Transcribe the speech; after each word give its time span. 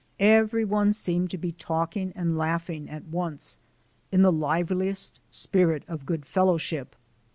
Every 0.19 0.65
one 0.65 0.93
seemed 0.93 1.29
to 1.29 1.37
be 1.37 1.51
talking 1.51 2.11
and 2.15 2.35
laughing 2.35 2.89
at 2.89 3.03
once, 3.05 3.59
in 4.11 4.23
the 4.23 4.31
liveliest 4.31 5.19
spirit 5.29 5.83
of 5.87 6.07
good 6.07 6.25
fellowship. 6.25 6.95